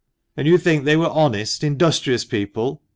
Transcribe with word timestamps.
"And 0.35 0.47
you 0.47 0.57
think 0.57 0.83
they 0.83 0.95
were 0.95 1.11
honest, 1.11 1.63
industrious 1.63 2.25
people?" 2.25 2.81